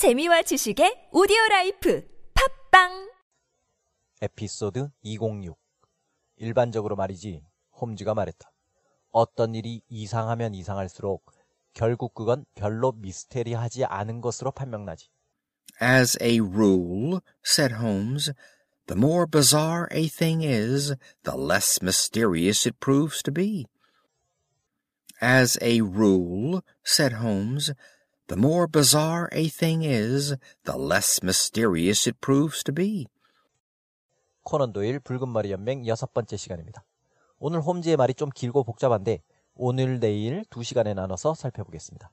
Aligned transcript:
재미와 0.00 0.40
지식의 0.40 1.10
오디오 1.12 1.36
라이프 1.50 2.02
팟빵 2.32 3.12
에피소드 4.22 4.88
206 5.02 5.58
일반적으로 6.36 6.96
말이지 6.96 7.42
홈즈가 7.78 8.14
말했다. 8.14 8.50
어떤 9.10 9.54
일이 9.54 9.82
이상하면 9.90 10.54
이상할수록 10.54 11.30
결국 11.74 12.14
그건 12.14 12.46
별로 12.54 12.92
미스테리하지 12.92 13.84
않은 13.84 14.22
것으로 14.22 14.52
판명나지. 14.52 15.10
As 15.82 16.16
a 16.22 16.40
rule, 16.40 17.20
said 17.44 17.74
Holmes, 17.74 18.32
the 18.86 18.98
more 18.98 19.26
bizarre 19.30 19.86
a 19.92 20.08
thing 20.08 20.42
is, 20.42 20.96
the 21.24 21.36
less 21.36 21.82
mysterious 21.82 22.66
it 22.66 22.80
proves 22.80 23.22
to 23.22 23.30
be. 23.30 23.66
As 25.20 25.58
a 25.60 25.82
rule, 25.82 26.62
said 26.82 27.20
Holmes, 27.20 27.74
the 28.30 28.38
more 28.38 28.68
bizarre 28.68 29.28
a 29.32 29.48
thing 29.48 29.82
is, 29.82 30.36
the 30.64 30.78
less 30.78 31.20
mysterious 31.20 32.08
it 32.08 32.20
proves 32.20 32.62
to 32.62 32.72
be. 32.72 33.06
코넌 34.44 34.72
도일 34.72 35.00
붉은 35.00 35.28
머리 35.28 35.50
연맹 35.50 35.84
여섯 35.88 36.14
번째 36.14 36.36
시간입니다. 36.36 36.84
오늘 37.40 37.60
홈즈의 37.60 37.96
말이 37.96 38.14
좀 38.14 38.30
길고 38.30 38.62
복잡한데 38.62 39.22
오늘 39.54 39.98
내일 39.98 40.44
두 40.48 40.62
시간에 40.62 40.94
나눠서 40.94 41.34
살펴보겠습니다. 41.34 42.08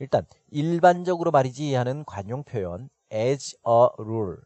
일단 0.00 0.26
일반적으로 0.50 1.30
말이지 1.30 1.74
하는 1.74 2.04
관용 2.06 2.42
표현 2.42 2.88
as 3.12 3.54
a 3.66 3.88
rule 3.98 4.38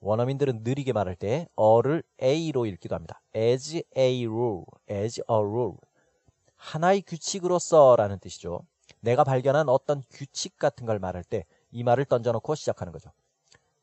원어민들은 0.00 0.60
느리게 0.62 0.92
말할 0.92 1.16
때 1.16 1.48
어를 1.56 2.02
a로 2.22 2.66
읽기도 2.66 2.94
합니다. 2.94 3.22
as 3.34 3.82
a 3.96 4.26
rule, 4.26 4.64
as 4.90 5.20
a 5.20 5.36
rule 5.36 5.76
하나의 6.56 7.00
규칙으로서라는 7.02 8.18
뜻이죠. 8.18 8.66
내가 9.00 9.24
발견한 9.24 9.68
어떤 9.68 10.02
규칙 10.10 10.58
같은 10.58 10.86
걸 10.86 10.98
말할 10.98 11.24
때 11.24 11.44
이 11.72 11.82
말을 11.82 12.04
던져놓고 12.04 12.54
시작하는 12.54 12.92
거죠. 12.92 13.10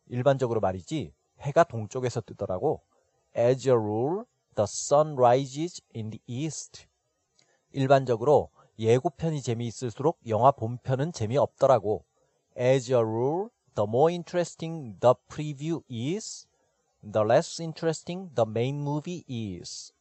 일반적으로 0.08 0.59
말이지 0.59 1.13
해가 1.39 1.63
동쪽에서 1.63 2.21
뜨더라고. 2.21 2.81
As 3.36 3.67
a 3.67 3.73
rule, 3.73 4.23
the 4.55 4.66
sun 4.66 5.14
rises 5.14 5.81
in 5.95 6.09
the 6.09 6.22
east. 6.27 6.88
일반적으로 7.72 8.50
예고편이 8.80 9.42
재미있을수록 9.42 10.19
영화 10.27 10.52
본편은 10.52 11.11
재미없더라고. 11.11 12.03
As 12.58 12.92
a 12.92 12.99
rule, 12.99 13.49
the 13.75 13.88
more 13.88 14.14
interesting 14.14 14.99
the 14.99 15.14
preview 15.30 15.81
is, 15.89 16.47
the 17.02 17.25
less 17.25 17.61
interesting 17.61 18.33
the 18.36 18.49
main 18.49 18.81
movie 18.81 19.23
is. 19.30 19.94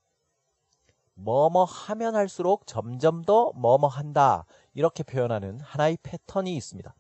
뭐뭐 1.17 1.64
하면 1.64 2.14
할수록 2.14 2.67
점점 2.67 3.22
더 3.22 3.53
뭐뭐 3.55 3.89
한다. 3.89 4.45
이렇게 4.75 5.03
표현하는 5.03 5.61
하나의 5.61 5.98
패턴이 6.03 6.55
있습니다. 6.56 6.95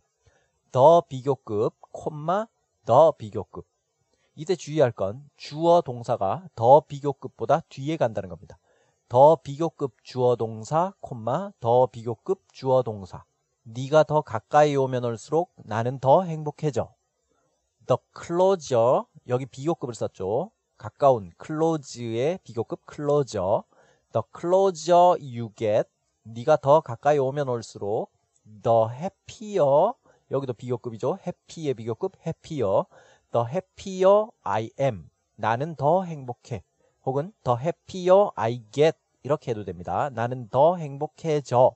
더 0.72 1.02
비교급, 1.02 1.74
콤마, 1.92 2.48
더 2.84 3.12
비교급. 3.12 3.66
이때 4.34 4.54
주의할 4.54 4.92
건 4.92 5.28
주어 5.36 5.80
동사가 5.80 6.48
더 6.54 6.80
비교급보다 6.80 7.60
뒤에 7.68 7.96
간다는 7.96 8.28
겁니다. 8.28 8.58
더 9.08 9.36
비교급 9.36 9.94
주어 10.02 10.36
동사, 10.36 10.92
콤마, 11.00 11.52
더 11.60 11.86
비교급 11.86 12.42
주어 12.52 12.82
동사. 12.82 13.24
네가 13.62 14.04
더 14.04 14.20
가까이 14.20 14.76
오면 14.76 15.04
올수록 15.04 15.52
나는 15.64 15.98
더 15.98 16.22
행복해져. 16.22 16.92
The 17.86 17.98
closer, 18.24 19.04
여기 19.28 19.46
비교급을 19.46 19.94
썼죠. 19.94 20.50
가까운 20.76 21.30
close의 21.44 22.38
비교급 22.44 22.80
closer. 22.92 23.62
The 24.16 24.22
closer 24.34 25.18
you 25.20 25.50
get, 25.56 25.90
네가 26.22 26.56
더 26.56 26.80
가까이 26.80 27.18
오면 27.18 27.50
올수록 27.50 28.10
the 28.62 28.86
happier, 28.90 29.92
여기도 30.30 30.54
비교급이죠. 30.54 31.18
happy의 31.20 31.74
비교급 31.74 32.16
happier. 32.26 32.84
The 33.32 33.44
happier 33.46 34.28
I 34.40 34.70
am. 34.80 35.10
나는 35.34 35.74
더 35.74 36.04
행복해. 36.04 36.64
혹은 37.04 37.34
the 37.44 37.58
happier 37.60 38.30
I 38.36 38.62
get. 38.72 38.96
이렇게 39.22 39.50
해도 39.50 39.66
됩니다. 39.66 40.08
나는 40.08 40.48
더 40.48 40.76
행복해져. 40.76 41.74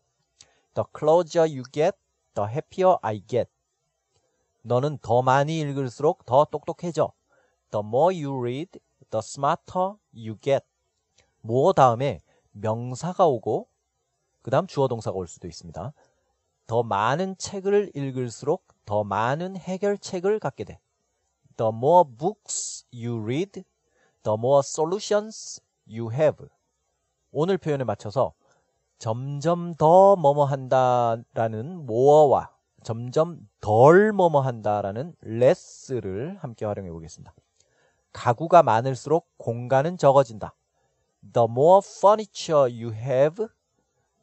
The 0.72 0.84
closer 0.98 1.46
you 1.46 1.62
get, 1.70 1.98
the 2.34 2.48
happier 2.48 2.96
I 3.02 3.20
get. 3.26 3.50
너는 4.62 4.96
더 5.02 5.20
많이 5.20 5.60
읽을수록 5.60 6.24
더 6.24 6.46
똑똑해져. 6.46 7.12
The 7.70 7.84
more 7.84 8.24
you 8.24 8.40
read, 8.40 8.80
the 9.10 9.18
smarter 9.18 9.96
you 10.14 10.38
get. 10.40 10.64
뭐 11.42 11.74
다음에 11.74 12.20
명사가 12.52 13.26
오고 13.26 13.68
그 14.42 14.50
다음 14.50 14.66
주어 14.66 14.88
동사가 14.88 15.16
올 15.16 15.26
수도 15.26 15.48
있습니다. 15.48 15.92
더 16.66 16.82
많은 16.82 17.36
책을 17.36 17.92
읽을수록 17.94 18.66
더 18.84 19.04
많은 19.04 19.56
해결책을 19.56 20.38
갖게 20.38 20.64
돼. 20.64 20.80
The 21.56 21.70
more 21.70 22.08
books 22.08 22.86
you 22.92 23.20
read, 23.22 23.64
the 24.22 24.34
more 24.38 24.60
solutions 24.60 25.60
you 25.88 26.12
have. 26.12 26.48
오늘 27.32 27.58
표현에 27.58 27.84
맞춰서 27.84 28.32
점점 28.98 29.74
더 29.74 30.16
뭐뭐 30.16 30.44
한다라는 30.44 31.82
more와 31.82 32.50
점점 32.82 33.48
덜 33.60 34.12
뭐뭐 34.12 34.40
한다라는 34.40 35.14
less를 35.24 36.38
함께 36.40 36.64
활용해 36.64 36.90
보겠습니다. 36.90 37.34
가구가 38.12 38.62
많을수록 38.62 39.28
공간은 39.38 39.96
적어진다. 39.96 40.54
The 41.22 41.46
more 41.46 41.82
furniture 41.82 42.66
you 42.66 42.90
have, 42.90 43.36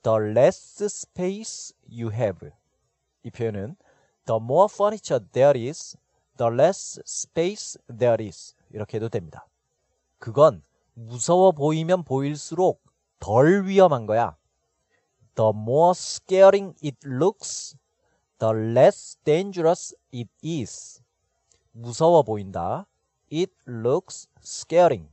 the 0.03 0.17
less 0.17 0.81
space 0.85 1.73
you 1.87 2.11
have. 2.11 2.51
이 3.23 3.29
표현은 3.29 3.75
the 4.25 4.39
more 4.41 4.67
furniture 4.71 5.19
there 5.31 5.57
is, 5.57 5.97
the 6.37 6.51
less 6.51 6.99
space 7.05 7.77
there 7.87 8.23
is. 8.23 8.55
이렇게 8.71 8.97
해도 8.97 9.09
됩니다. 9.09 9.47
그건 10.19 10.63
무서워 10.93 11.51
보이면 11.51 12.03
보일수록 12.03 12.83
덜 13.19 13.65
위험한 13.65 14.05
거야. 14.05 14.35
The 15.35 15.51
more 15.53 15.91
scaring 15.91 16.75
it 16.83 16.97
looks, 17.05 17.77
the 18.39 18.53
less 18.53 19.17
dangerous 19.23 19.95
it 20.13 20.29
is. 20.43 21.01
무서워 21.71 22.23
보인다. 22.23 22.87
It 23.31 23.53
looks 23.67 24.27
scaring. 24.41 25.09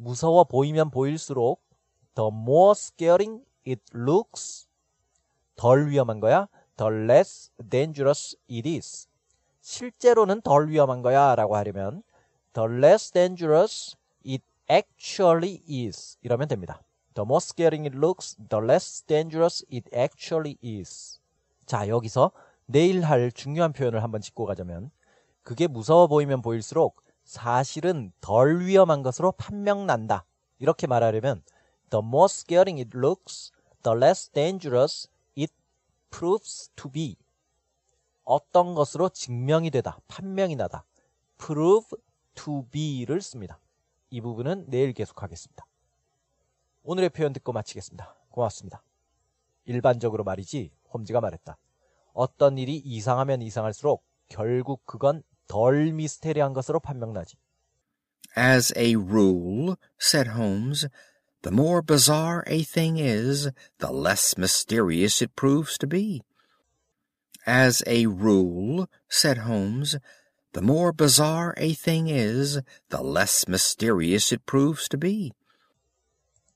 무서워 0.00 0.44
보이면 0.44 0.90
보일수록 0.90 1.62
the 2.14 2.30
more 2.32 2.72
scaring 2.72 3.44
it 3.68 3.82
looks 3.94 4.66
덜 5.56 5.90
위험한 5.90 6.20
거야. 6.20 6.48
the 6.78 6.90
less 6.90 7.50
dangerous 7.68 8.34
it 8.50 8.66
is. 8.66 9.06
실제로는 9.60 10.40
덜 10.40 10.68
위험한 10.70 11.02
거야 11.02 11.34
라고 11.34 11.54
하려면 11.54 12.02
the 12.54 12.66
less 12.66 13.12
dangerous 13.12 13.94
it 14.26 14.42
actually 14.70 15.60
is 15.68 16.16
이러면 16.22 16.48
됩니다. 16.48 16.82
The 17.12 17.26
more 17.26 17.40
scaring 17.42 17.86
it 17.86 17.94
looks, 17.94 18.36
the 18.48 18.64
less 18.64 19.04
dangerous 19.04 19.66
it 19.70 19.94
actually 19.94 20.56
is. 20.64 21.20
자, 21.66 21.86
여기서 21.88 22.32
내일 22.64 23.02
할 23.02 23.30
중요한 23.30 23.74
표현을 23.74 24.02
한번 24.02 24.22
짚고 24.22 24.46
가자면 24.46 24.90
그게 25.42 25.66
무서워 25.66 26.06
보이면 26.06 26.40
보일수록 26.40 27.02
사실은 27.24 28.12
덜 28.20 28.60
위험한 28.60 29.02
것으로 29.02 29.32
판명난다. 29.32 30.24
이렇게 30.58 30.86
말하려면 30.86 31.42
the 31.90 32.04
more 32.04 32.26
scaring 32.26 32.80
it 32.80 32.96
looks, 32.96 33.52
the 33.82 33.96
less 33.96 34.30
dangerous 34.30 35.08
it 35.38 35.52
proves 36.10 36.70
to 36.76 36.90
be. 36.90 37.16
어떤 38.24 38.74
것으로 38.74 39.08
증명이 39.08 39.70
되다, 39.70 39.98
판명이 40.08 40.56
나다. 40.56 40.84
prove 41.38 41.98
to 42.34 42.66
be를 42.70 43.20
씁니다. 43.20 43.58
이 44.10 44.20
부분은 44.20 44.66
내일 44.68 44.92
계속하겠습니다. 44.92 45.66
오늘의 46.82 47.10
표현 47.10 47.32
듣고 47.32 47.52
마치겠습니다. 47.52 48.14
고맙습니다. 48.30 48.82
일반적으로 49.64 50.24
말이지 50.24 50.72
홈즈가 50.92 51.20
말했다. 51.20 51.58
어떤 52.12 52.58
일이 52.58 52.76
이상하면 52.76 53.42
이상할수록 53.42 54.04
결국 54.28 54.84
그건 54.84 55.22
덜 55.49 55.91
미스테리한 55.93 56.53
것으로 56.53 56.79
판명나지. 56.79 57.37
As 58.35 58.73
a 58.75 58.95
rule, 58.95 59.77
said 59.97 60.29
Holmes, 60.29 60.87
the 61.43 61.51
more 61.51 61.81
bizarre 61.81 62.43
a 62.47 62.63
thing 62.63 62.97
is, 62.97 63.49
the 63.79 63.91
less 63.91 64.37
mysterious 64.37 65.21
it 65.21 65.35
proves 65.35 65.77
to 65.77 65.87
be. 65.87 66.21
As 67.45 67.83
a 67.85 68.07
rule, 68.07 68.89
said 69.07 69.39
Holmes, 69.39 69.97
the 70.53 70.61
more 70.61 70.91
bizarre 70.91 71.53
a 71.57 71.73
thing 71.73 72.07
is, 72.07 72.61
the 72.89 73.03
less 73.03 73.47
mysterious 73.47 74.31
it 74.31 74.45
proves 74.45 74.89
to 74.89 74.97
be. 74.97 75.31